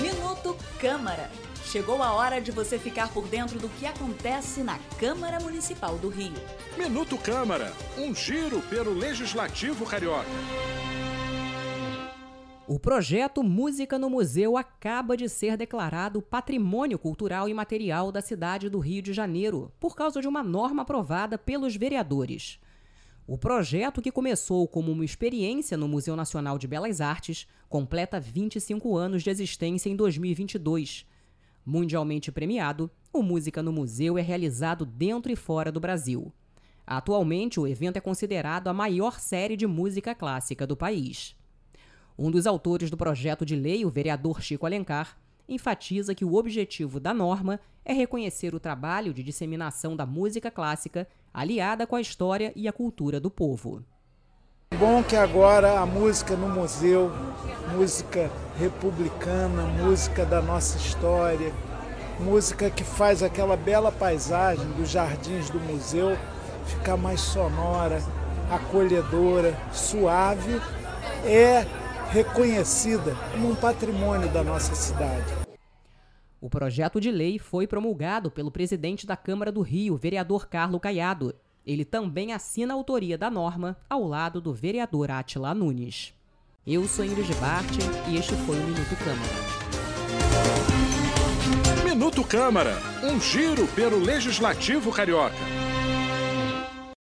[0.00, 1.30] Minuto Câmara.
[1.64, 6.08] Chegou a hora de você ficar por dentro do que acontece na Câmara Municipal do
[6.08, 6.32] Rio.
[6.78, 10.24] Minuto Câmara, um giro pelo Legislativo Carioca.
[12.66, 18.68] O projeto Música no Museu acaba de ser declarado Patrimônio Cultural e Material da cidade
[18.68, 22.60] do Rio de Janeiro, por causa de uma norma aprovada pelos vereadores.
[23.30, 28.96] O projeto, que começou como uma experiência no Museu Nacional de Belas Artes, completa 25
[28.96, 31.04] anos de existência em 2022.
[31.62, 36.32] Mundialmente premiado, o Música no Museu é realizado dentro e fora do Brasil.
[36.86, 41.36] Atualmente, o evento é considerado a maior série de música clássica do país.
[42.18, 47.00] Um dos autores do projeto de lei, o vereador Chico Alencar, enfatiza que o objetivo
[47.00, 52.52] da norma é reconhecer o trabalho de disseminação da música clássica aliada com a história
[52.54, 53.82] e a cultura do povo.
[54.78, 57.10] Bom que agora a música no museu,
[57.74, 61.52] música republicana, música da nossa história,
[62.20, 66.18] música que faz aquela bela paisagem dos jardins do museu
[66.68, 68.02] ficar mais sonora,
[68.50, 70.60] acolhedora, suave,
[71.24, 71.66] é
[72.10, 75.47] reconhecida como um patrimônio da nossa cidade.
[76.40, 81.34] O projeto de lei foi promulgado pelo presidente da Câmara do Rio, vereador Carlo Caiado.
[81.66, 86.14] Ele também assina a autoria da norma ao lado do vereador Atila Nunes.
[86.64, 87.70] Eu sou Ingrid Bart
[88.08, 89.58] e este foi o Minuto Câmara.
[91.84, 95.34] Minuto Câmara, um giro pelo Legislativo Carioca.